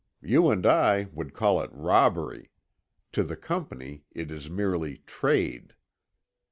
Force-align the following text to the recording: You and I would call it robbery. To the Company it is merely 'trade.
You 0.23 0.49
and 0.49 0.65
I 0.65 1.09
would 1.13 1.35
call 1.35 1.61
it 1.61 1.69
robbery. 1.71 2.49
To 3.11 3.21
the 3.23 3.37
Company 3.37 4.03
it 4.09 4.31
is 4.31 4.49
merely 4.49 4.97
'trade. 5.05 5.75